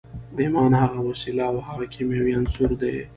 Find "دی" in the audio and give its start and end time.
2.81-2.95